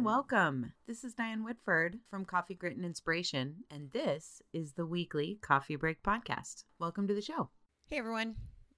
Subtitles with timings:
[0.00, 0.72] and welcome.
[0.86, 5.76] This is Diane Whitford from Coffee Grit and Inspiration, and this is the weekly Coffee
[5.76, 6.64] Break podcast.
[6.78, 7.50] Welcome to the show.
[7.84, 8.36] Hey everyone,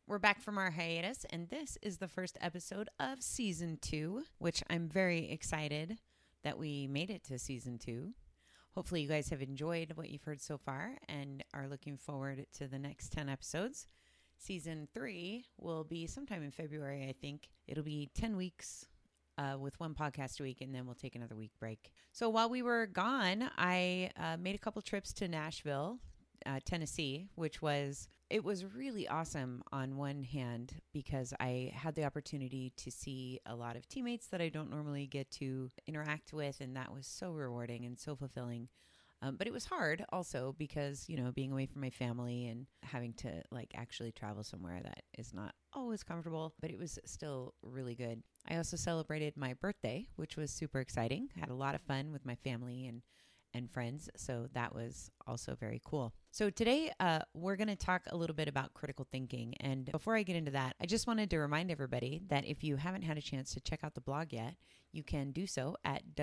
[0.09, 4.65] we're back from our hiatus, and this is the first episode of season two, which
[4.69, 6.01] I'm very excited
[6.43, 8.15] that we made it to season two.
[8.75, 12.67] Hopefully, you guys have enjoyed what you've heard so far and are looking forward to
[12.67, 13.87] the next 10 episodes.
[14.39, 17.49] Season three will be sometime in February, I think.
[17.69, 18.87] It'll be 10 weeks
[19.43, 21.91] uh, with one podcast a week, and then we'll take another week break.
[22.13, 25.99] So while we were gone, I uh, made a couple trips to Nashville,
[26.47, 32.05] uh, Tennessee, which was it was really awesome on one hand because I had the
[32.05, 36.61] opportunity to see a lot of teammates that I don't normally get to interact with,
[36.61, 38.69] and that was so rewarding and so fulfilling.
[39.23, 42.67] Um, but it was hard also because, you know, being away from my family and
[42.83, 47.55] having to like actually travel somewhere that is not always comfortable, but it was still
[47.63, 48.23] really good.
[48.51, 51.29] I also celebrated my birthday, which was super exciting.
[51.39, 53.03] Had a lot of fun with my family and
[53.55, 54.09] and friends.
[54.17, 56.15] So that was also very cool.
[56.31, 59.55] So today uh, we're going to talk a little bit about critical thinking.
[59.61, 62.77] And before I get into that, I just wanted to remind everybody that if you
[62.77, 64.57] haven't had a chance to check out the blog yet,
[64.93, 66.15] you can do so at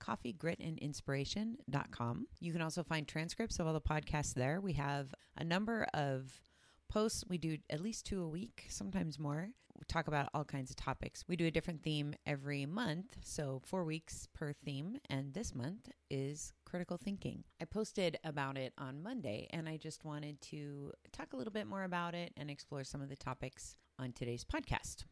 [0.00, 2.26] www.coffeegritandinspiration.com.
[2.40, 4.60] You can also find transcripts of all the podcasts there.
[4.60, 6.40] We have a number of
[6.88, 7.24] posts.
[7.28, 9.48] We do at least two a week, sometimes more.
[9.78, 11.24] We talk about all kinds of topics.
[11.28, 14.96] We do a different theme every month, so four weeks per theme.
[15.10, 17.44] And this month is critical thinking.
[17.60, 21.66] I posted about it on Monday, and I just wanted to talk a little bit
[21.66, 25.04] more about it and explore some of the topics on today's podcast.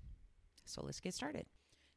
[0.64, 1.44] So let's get started.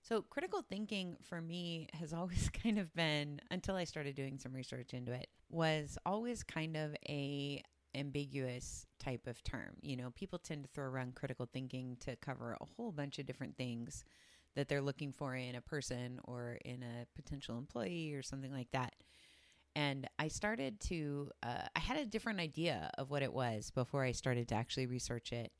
[0.07, 4.53] So, critical thinking for me has always kind of been, until I started doing some
[4.53, 7.61] research into it, was always kind of a
[7.93, 9.75] ambiguous type of term.
[9.81, 13.25] You know, people tend to throw around critical thinking to cover a whole bunch of
[13.25, 14.05] different things
[14.55, 18.71] that they're looking for in a person or in a potential employee or something like
[18.71, 18.93] that.
[19.75, 24.03] And I started to, uh, I had a different idea of what it was before
[24.03, 25.51] I started to actually research it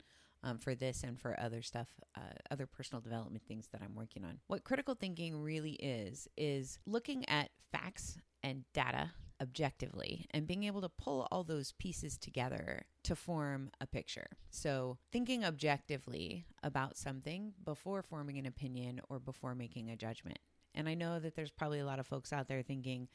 [0.47, 4.23] um, for this and for other stuff, uh, other personal development things that I'm working
[4.23, 4.39] on.
[4.47, 10.81] What critical thinking really is, is looking at facts and data objectively and being able
[10.81, 14.27] to pull all those pieces together to form a picture.
[14.49, 20.39] So, thinking objectively about something before forming an opinion or before making a judgment.
[20.73, 23.09] And I know that there's probably a lot of folks out there thinking,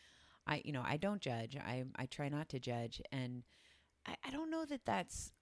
[0.47, 1.57] I, you know, I don't judge.
[1.57, 3.01] I, I try not to judge.
[3.11, 3.43] And
[4.07, 5.33] I, I don't know that that's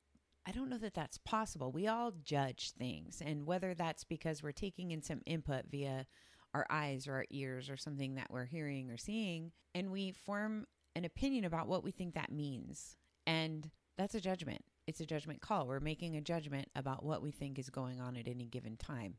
[0.47, 1.71] I don't know that that's possible.
[1.71, 6.07] We all judge things, and whether that's because we're taking in some input via
[6.55, 10.67] our eyes or our ears or something that we're hearing or seeing, and we form
[10.97, 12.97] an opinion about what we think that means.
[13.27, 14.65] And that's a judgment.
[14.87, 15.67] It's a judgment call.
[15.67, 19.15] We're making a judgment about what we think is going on at any given time.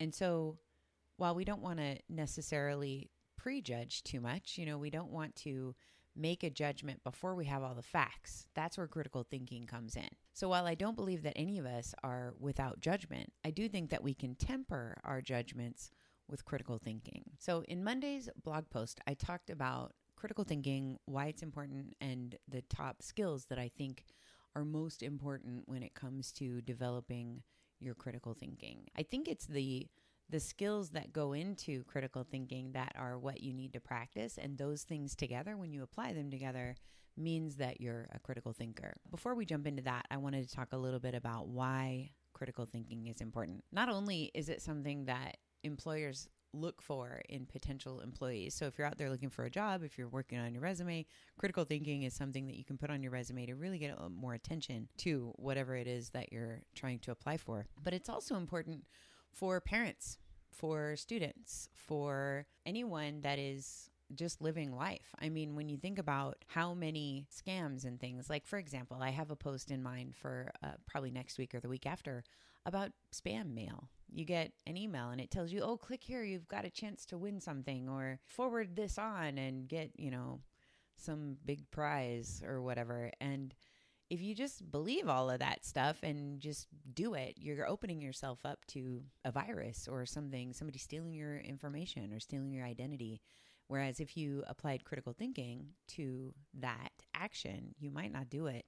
[0.00, 0.58] And so
[1.16, 5.74] while we don't want to necessarily prejudge too much, you know, we don't want to
[6.16, 8.46] make a judgment before we have all the facts.
[8.54, 10.08] That's where critical thinking comes in.
[10.32, 13.90] So while I don't believe that any of us are without judgment, I do think
[13.90, 15.90] that we can temper our judgments
[16.28, 17.24] with critical thinking.
[17.38, 22.62] So in Monday's blog post, I talked about critical thinking, why it's important, and the
[22.62, 24.04] top skills that I think
[24.54, 27.42] are most important when it comes to developing
[27.80, 28.86] your critical thinking.
[28.96, 29.88] I think it's the
[30.32, 34.56] the skills that go into critical thinking that are what you need to practice and
[34.56, 36.74] those things together when you apply them together
[37.18, 38.94] means that you're a critical thinker.
[39.10, 42.64] Before we jump into that, I wanted to talk a little bit about why critical
[42.64, 43.62] thinking is important.
[43.70, 48.54] Not only is it something that employers look for in potential employees.
[48.54, 51.06] So if you're out there looking for a job, if you're working on your resume,
[51.38, 54.34] critical thinking is something that you can put on your resume to really get more
[54.34, 57.66] attention to whatever it is that you're trying to apply for.
[57.82, 58.84] But it's also important
[59.32, 60.18] for parents,
[60.50, 65.14] for students, for anyone that is just living life.
[65.20, 69.10] I mean, when you think about how many scams and things, like for example, I
[69.10, 72.22] have a post in mind for uh, probably next week or the week after
[72.66, 73.88] about spam mail.
[74.12, 77.06] You get an email and it tells you, oh, click here, you've got a chance
[77.06, 80.40] to win something, or forward this on and get, you know,
[80.96, 83.10] some big prize or whatever.
[83.20, 83.54] And
[84.12, 88.40] if you just believe all of that stuff and just do it, you're opening yourself
[88.44, 93.22] up to a virus or something, somebody stealing your information or stealing your identity.
[93.68, 98.66] Whereas if you applied critical thinking to that action, you might not do it.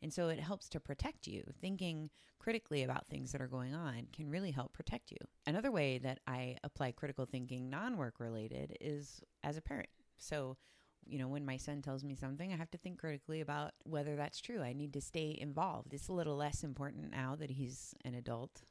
[0.00, 1.44] And so it helps to protect you.
[1.60, 2.08] Thinking
[2.38, 5.18] critically about things that are going on can really help protect you.
[5.46, 9.90] Another way that I apply critical thinking non work related is as a parent.
[10.16, 10.56] So,
[11.06, 14.16] you know, when my son tells me something, I have to think critically about whether
[14.16, 14.62] that's true.
[14.62, 15.94] I need to stay involved.
[15.94, 18.62] It's a little less important now that he's an adult.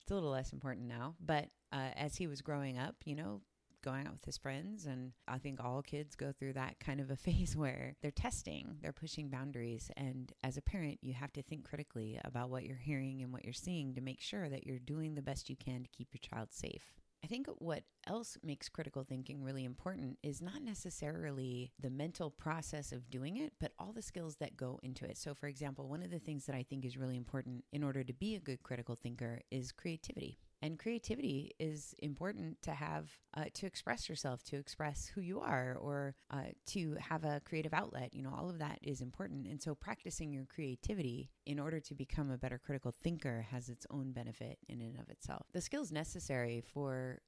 [0.00, 1.14] It's a little less important now.
[1.24, 3.40] But uh, as he was growing up, you know,
[3.82, 4.86] going out with his friends.
[4.86, 8.76] And I think all kids go through that kind of a phase where they're testing,
[8.80, 9.90] they're pushing boundaries.
[9.96, 13.44] And as a parent, you have to think critically about what you're hearing and what
[13.44, 16.20] you're seeing to make sure that you're doing the best you can to keep your
[16.20, 16.94] child safe.
[17.24, 22.90] I think what else makes critical thinking really important is not necessarily the mental process
[22.90, 25.16] of doing it, but all the skills that go into it.
[25.16, 28.02] So, for example, one of the things that I think is really important in order
[28.02, 30.38] to be a good critical thinker is creativity.
[30.62, 35.76] And creativity is important to have uh, to express yourself, to express who you are,
[35.80, 38.14] or uh, to have a creative outlet.
[38.14, 39.48] You know, all of that is important.
[39.48, 43.86] And so, practicing your creativity in order to become a better critical thinker has its
[43.90, 45.46] own benefit in and of itself.
[45.52, 47.18] The skills necessary for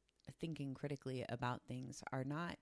[0.41, 2.57] thinking critically about things are not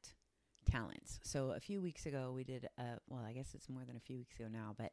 [0.71, 1.21] talents.
[1.23, 4.01] So, a few weeks ago, we did a, well, I guess it's more than a
[4.01, 4.93] few weeks ago now, but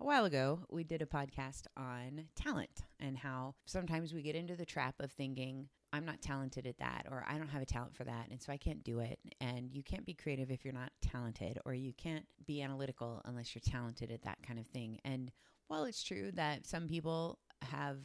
[0.00, 4.56] a while ago, we did a podcast on talent and how sometimes we get into
[4.56, 7.94] the trap of thinking, I'm not talented at that, or I don't have a talent
[7.94, 9.18] for that, and so I can't do it.
[9.40, 13.54] And you can't be creative if you're not talented, or you can't be analytical unless
[13.54, 15.00] you're talented at that kind of thing.
[15.04, 15.30] And
[15.68, 17.98] while it's true that some people have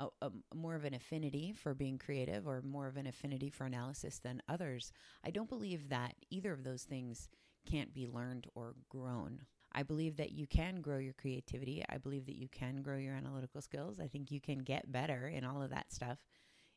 [0.00, 3.64] a, a, more of an affinity for being creative or more of an affinity for
[3.64, 4.92] analysis than others,
[5.24, 7.28] I don't believe that either of those things
[7.70, 9.40] can't be learned or grown.
[9.74, 11.84] I believe that you can grow your creativity.
[11.88, 13.98] I believe that you can grow your analytical skills.
[14.00, 16.18] I think you can get better in all of that stuff,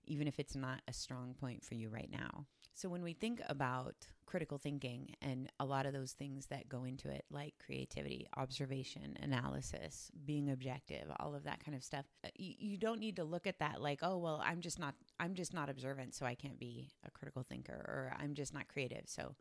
[0.06, 2.46] even if it's not a strong point for you right now.
[2.74, 3.96] So, when we think about
[4.28, 9.18] critical thinking and a lot of those things that go into it, like creativity, observation,
[9.20, 13.24] analysis, being objective, all of that kind of stuff, uh, you, you don't need to
[13.24, 16.36] look at that like, oh, well, I'm just not, I'm just not observant, so I
[16.36, 19.34] can't be a critical thinker, or I'm just not creative, so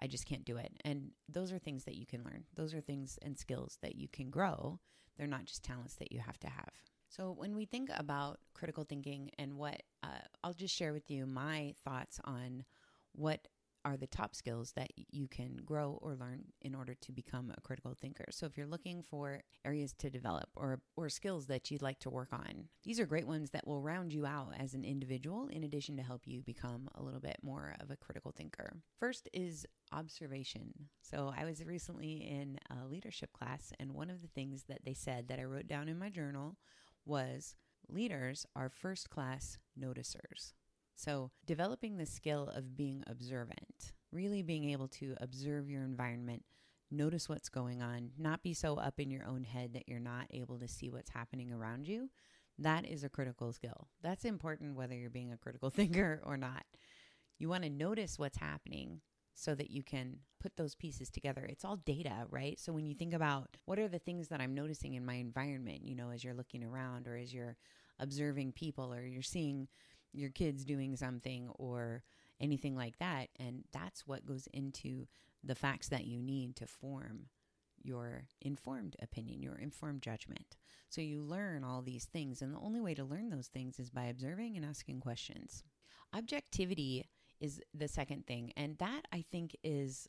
[0.00, 0.72] I just can't do it.
[0.84, 2.44] And those are things that you can learn.
[2.54, 4.78] Those are things and skills that you can grow.
[5.16, 6.72] They're not just talents that you have to have.
[7.10, 11.26] So, when we think about critical thinking and what uh, I'll just share with you
[11.26, 12.64] my thoughts on
[13.12, 13.48] what
[13.88, 17.60] are the top skills that you can grow or learn in order to become a
[17.62, 18.26] critical thinker.
[18.30, 22.10] So if you're looking for areas to develop or or skills that you'd like to
[22.10, 25.64] work on, these are great ones that will round you out as an individual in
[25.64, 28.76] addition to help you become a little bit more of a critical thinker.
[28.98, 30.74] First is observation.
[31.00, 34.94] So I was recently in a leadership class and one of the things that they
[34.94, 36.58] said that I wrote down in my journal
[37.06, 37.56] was
[37.88, 40.52] leaders are first class noticers.
[40.98, 46.42] So, developing the skill of being observant, really being able to observe your environment,
[46.90, 50.26] notice what's going on, not be so up in your own head that you're not
[50.30, 52.10] able to see what's happening around you,
[52.58, 53.86] that is a critical skill.
[54.02, 56.64] That's important whether you're being a critical thinker or not.
[57.38, 59.00] You want to notice what's happening
[59.34, 61.44] so that you can put those pieces together.
[61.48, 62.58] It's all data, right?
[62.58, 65.82] So when you think about what are the things that I'm noticing in my environment,
[65.86, 67.56] you know, as you're looking around or as you're
[68.00, 69.68] observing people or you're seeing
[70.12, 72.02] your kids doing something or
[72.40, 73.28] anything like that.
[73.38, 75.06] And that's what goes into
[75.42, 77.26] the facts that you need to form
[77.82, 80.56] your informed opinion, your informed judgment.
[80.88, 82.42] So you learn all these things.
[82.42, 85.62] And the only way to learn those things is by observing and asking questions.
[86.14, 87.08] Objectivity
[87.40, 88.52] is the second thing.
[88.56, 90.08] And that I think is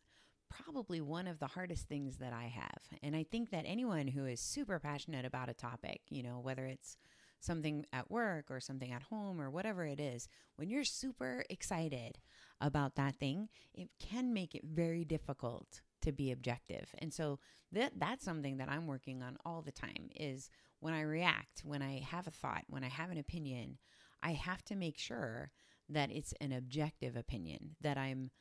[0.49, 2.81] probably one of the hardest things that I have.
[3.03, 6.65] And I think that anyone who is super passionate about a topic, you know, whether
[6.65, 6.97] it's
[7.39, 12.19] something at work or something at home or whatever it is, when you're super excited
[12.61, 16.89] about that thing, it can make it very difficult to be objective.
[16.99, 17.39] And so
[17.71, 21.81] that that's something that I'm working on all the time is when I react, when
[21.81, 23.77] I have a thought, when I have an opinion,
[24.23, 25.51] I have to make sure
[25.89, 28.31] that it's an objective opinion, that I'm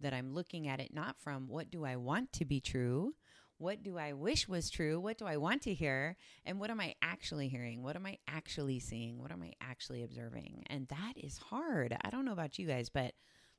[0.00, 3.14] that I'm looking at it not from what do I want to be true,
[3.58, 4.98] what do I wish was true?
[5.00, 6.16] What do I want to hear?
[6.46, 7.82] And what am I actually hearing?
[7.82, 9.20] What am I actually seeing?
[9.20, 10.64] What am I actually observing?
[10.68, 11.96] And that is hard.
[12.02, 13.14] I don't know about you guys, but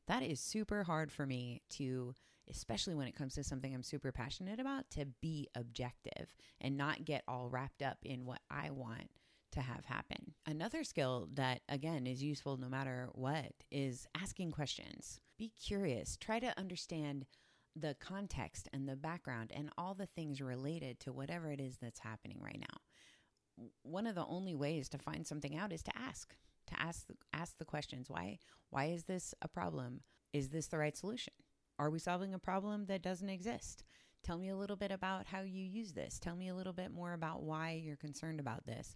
[0.08, 2.15] that is super hard for me to,
[2.50, 7.06] especially when it comes to something I'm super passionate about, to be objective and not
[7.06, 9.10] get all wrapped up in what I want
[9.51, 10.34] to have happen.
[10.46, 15.20] Another skill that, again, is useful no matter what is asking questions.
[15.38, 17.25] Be curious, try to understand
[17.75, 21.99] the context and the background and all the things related to whatever it is that's
[21.99, 23.67] happening right now.
[23.83, 26.33] One of the only ways to find something out is to ask,
[26.67, 28.09] to ask the, ask the questions.
[28.09, 30.01] Why why is this a problem?
[30.33, 31.33] Is this the right solution?
[31.77, 33.83] Are we solving a problem that doesn't exist?
[34.23, 36.19] Tell me a little bit about how you use this.
[36.19, 38.95] Tell me a little bit more about why you're concerned about this.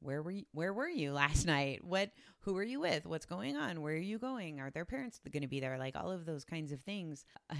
[0.00, 1.84] Where were you, where were you last night?
[1.84, 3.06] What who are you with?
[3.06, 3.82] What's going on?
[3.82, 4.60] Where are you going?
[4.60, 5.78] Are their parents going to be there?
[5.78, 7.24] Like all of those kinds of things.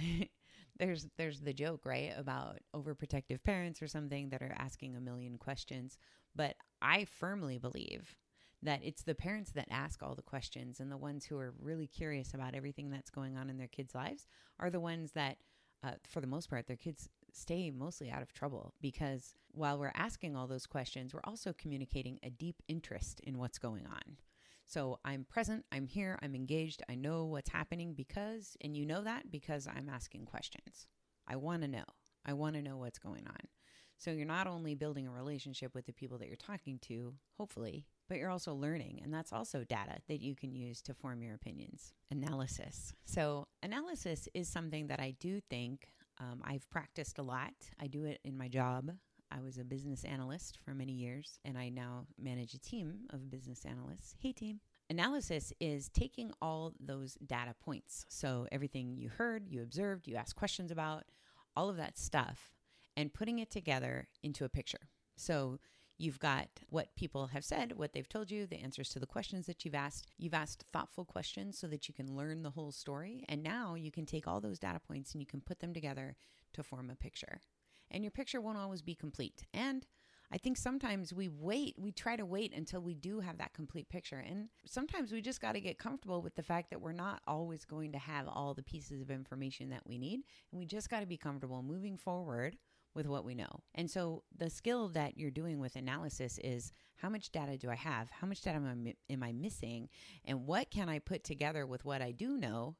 [0.79, 5.37] there's there's the joke right about overprotective parents or something that are asking a million
[5.37, 5.97] questions
[6.35, 8.15] but i firmly believe
[8.61, 11.87] that it's the parents that ask all the questions and the ones who are really
[11.87, 14.27] curious about everything that's going on in their kids' lives
[14.59, 15.37] are the ones that,
[15.83, 19.91] uh, for the most part, their kids stay mostly out of trouble because while we're
[19.95, 24.17] asking all those questions, we're also communicating a deep interest in what's going on.
[24.65, 29.03] So I'm present, I'm here, I'm engaged, I know what's happening because, and you know
[29.03, 30.87] that because I'm asking questions.
[31.27, 31.85] I want to know.
[32.25, 33.47] I want to know what's going on.
[33.97, 37.85] So you're not only building a relationship with the people that you're talking to, hopefully,
[38.07, 39.01] but you're also learning.
[39.03, 41.93] And that's also data that you can use to form your opinions.
[42.09, 42.93] Analysis.
[43.05, 47.53] So, analysis is something that I do think um, I've practiced a lot.
[47.79, 48.91] I do it in my job.
[49.31, 53.29] I was a business analyst for many years, and I now manage a team of
[53.29, 54.15] business analysts.
[54.19, 54.59] Hey, team.
[54.89, 58.05] Analysis is taking all those data points.
[58.09, 61.03] So, everything you heard, you observed, you asked questions about,
[61.55, 62.51] all of that stuff,
[62.97, 64.89] and putting it together into a picture.
[65.15, 65.59] So,
[66.01, 69.45] You've got what people have said, what they've told you, the answers to the questions
[69.47, 70.07] that you've asked.
[70.17, 73.25] You've asked thoughtful questions so that you can learn the whole story.
[73.27, 76.15] And now you can take all those data points and you can put them together
[76.53, 77.41] to form a picture.
[77.91, 79.43] And your picture won't always be complete.
[79.53, 79.85] And
[80.31, 83.89] I think sometimes we wait, we try to wait until we do have that complete
[83.89, 84.23] picture.
[84.25, 87.65] And sometimes we just got to get comfortable with the fact that we're not always
[87.65, 90.21] going to have all the pieces of information that we need.
[90.51, 92.55] And we just got to be comfortable moving forward
[92.93, 93.61] with what we know.
[93.75, 97.75] And so the skill that you're doing with analysis is how much data do I
[97.75, 98.09] have?
[98.09, 99.89] How much data am I, am I missing?
[100.25, 102.75] And what can I put together with what I do know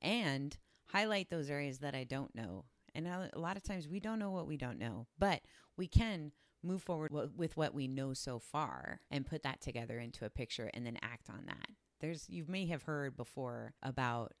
[0.00, 2.64] and highlight those areas that I don't know?
[2.94, 5.42] And a lot of times we don't know what we don't know, but
[5.76, 10.24] we can move forward with what we know so far and put that together into
[10.24, 11.70] a picture and then act on that.
[12.00, 14.32] There's you may have heard before about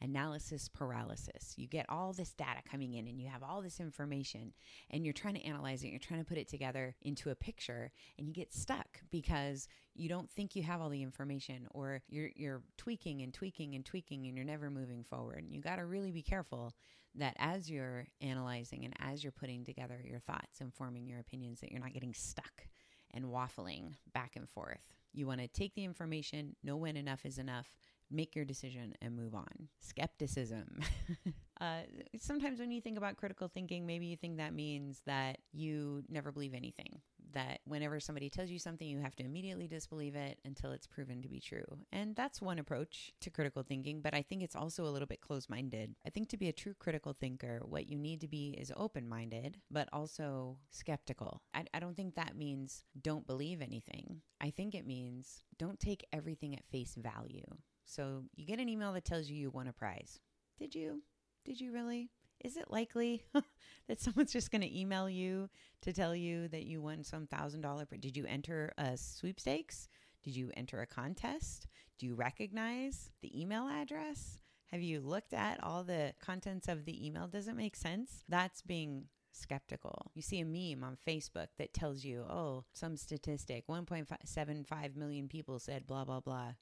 [0.00, 1.54] analysis paralysis.
[1.56, 4.52] You get all this data coming in and you have all this information
[4.90, 7.90] and you're trying to analyze it, you're trying to put it together into a picture
[8.16, 12.30] and you get stuck because you don't think you have all the information or you're
[12.36, 15.42] you're tweaking and tweaking and tweaking and you're never moving forward.
[15.42, 16.74] And you got to really be careful
[17.14, 21.60] that as you're analyzing and as you're putting together your thoughts and forming your opinions
[21.60, 22.68] that you're not getting stuck
[23.12, 24.97] and waffling back and forth.
[25.12, 27.74] You want to take the information, know when enough is enough,
[28.10, 29.68] make your decision and move on.
[29.80, 30.80] Skepticism.
[31.60, 31.80] uh,
[32.16, 36.32] sometimes when you think about critical thinking, maybe you think that means that you never
[36.32, 37.00] believe anything.
[37.34, 41.22] That whenever somebody tells you something, you have to immediately disbelieve it until it's proven
[41.22, 41.64] to be true.
[41.92, 45.20] And that's one approach to critical thinking, but I think it's also a little bit
[45.20, 45.94] closed minded.
[46.06, 49.08] I think to be a true critical thinker, what you need to be is open
[49.08, 51.42] minded, but also skeptical.
[51.52, 54.22] I, I don't think that means don't believe anything.
[54.40, 57.46] I think it means don't take everything at face value.
[57.84, 60.18] So you get an email that tells you you won a prize.
[60.58, 61.02] Did you?
[61.44, 62.10] Did you really?
[62.40, 63.24] Is it likely
[63.88, 65.48] that someone's just going to email you
[65.82, 67.86] to tell you that you won some thousand dollar?
[67.98, 69.88] Did you enter a sweepstakes?
[70.22, 71.66] Did you enter a contest?
[71.98, 74.38] Do you recognize the email address?
[74.66, 77.26] Have you looked at all the contents of the email?
[77.26, 78.24] Does it make sense?
[78.28, 80.10] That's being skeptical.
[80.14, 85.58] You see a meme on Facebook that tells you, oh, some statistic 1.75 million people
[85.58, 86.52] said blah, blah, blah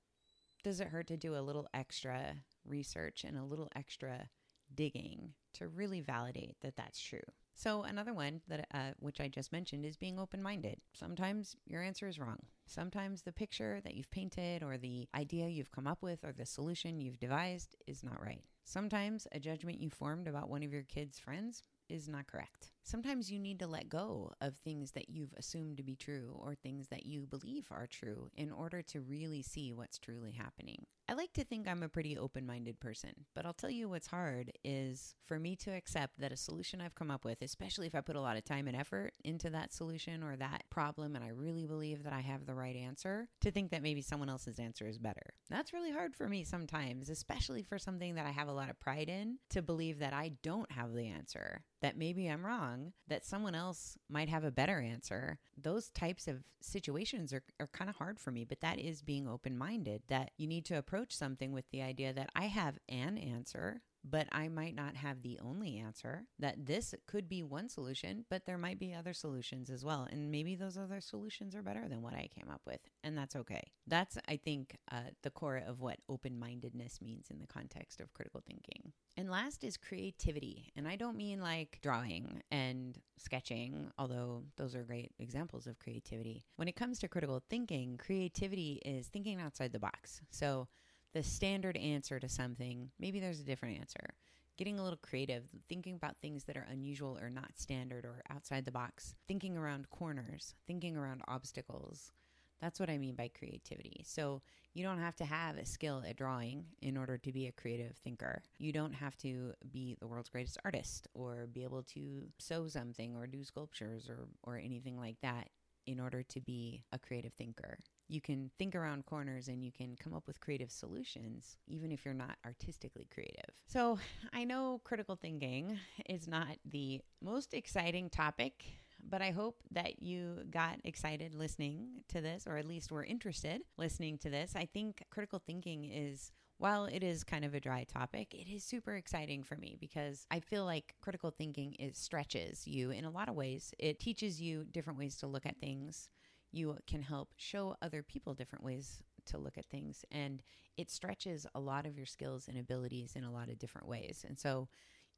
[0.67, 4.29] does it hurt to do a little extra research and a little extra
[4.75, 7.21] digging to really validate that that's true?
[7.55, 10.79] So another one that uh, which I just mentioned is being open-minded.
[10.93, 12.39] Sometimes your answer is wrong.
[12.67, 16.45] Sometimes the picture that you've painted or the idea you've come up with or the
[16.45, 18.45] solution you've devised is not right.
[18.65, 22.73] Sometimes a judgment you formed about one of your kids' friends is not correct.
[22.87, 26.55] Sometimes you need to let go of things that you've assumed to be true or
[26.55, 30.87] things that you believe are true in order to really see what's truly happening.
[31.09, 34.07] I like to think I'm a pretty open minded person, but I'll tell you what's
[34.07, 37.95] hard is for me to accept that a solution I've come up with, especially if
[37.95, 41.25] I put a lot of time and effort into that solution or that problem and
[41.25, 44.61] I really believe that I have the right answer, to think that maybe someone else's
[44.61, 45.35] answer is better.
[45.51, 48.79] That's really hard for me sometimes, especially for something that I have a lot of
[48.79, 52.76] pride in, to believe that I don't have the answer, that maybe I'm wrong,
[53.09, 55.39] that someone else might have a better answer.
[55.57, 59.29] Those types of situations are, are kind of hard for me, but that is being
[59.29, 63.19] open minded, that you need to approach something with the idea that I have an
[63.19, 68.25] answer, but I might not have the only answer, that this could be one solution,
[68.31, 70.07] but there might be other solutions as well.
[70.11, 72.81] And maybe those other solutions are better than what I came up with.
[73.03, 73.73] And that's okay.
[73.87, 78.15] That's, I think, uh, the core of what open mindedness means in the context of
[78.15, 78.93] critical thinking.
[79.17, 80.73] And last is creativity.
[80.77, 86.45] And I don't mean like drawing and sketching, although those are great examples of creativity.
[86.57, 90.21] When it comes to critical thinking, creativity is thinking outside the box.
[90.31, 90.69] So,
[91.13, 94.15] the standard answer to something, maybe there's a different answer.
[94.57, 98.65] Getting a little creative, thinking about things that are unusual or not standard or outside
[98.65, 102.13] the box, thinking around corners, thinking around obstacles.
[102.61, 104.03] That's what I mean by creativity.
[104.07, 104.41] So
[104.73, 107.97] you don't have to have a skill at drawing in order to be a creative
[107.99, 108.43] thinker.
[108.59, 113.15] You don't have to be the world's greatest artist or be able to sew something
[113.15, 115.49] or do sculptures or, or anything like that
[115.87, 117.79] in order to be a creative thinker.
[118.09, 122.05] You can think around corners and you can come up with creative solutions, even if
[122.05, 123.55] you're not artistically creative.
[123.67, 123.99] So,
[124.33, 128.65] I know critical thinking is not the most exciting topic
[129.09, 133.63] but I hope that you got excited listening to this, or at least were interested
[133.77, 134.55] listening to this.
[134.57, 138.65] I think critical thinking is while it is kind of a dry topic, it is
[138.65, 143.11] super exciting for me because I feel like critical thinking is stretches you in a
[143.11, 143.75] lot of ways.
[143.79, 146.09] It teaches you different ways to look at things.
[146.57, 150.43] You can help show other people different ways to look at things and
[150.77, 154.25] it stretches a lot of your skills and abilities in a lot of different ways.
[154.27, 154.69] And so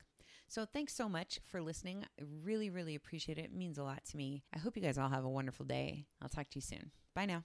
[0.49, 2.05] So thanks so much for listening.
[2.05, 3.47] I really, really appreciate it.
[3.47, 4.45] It means a lot to me.
[4.55, 6.07] I hope you guys all have a wonderful day.
[6.23, 6.90] I'll talk to you soon.
[7.14, 7.45] Bye now.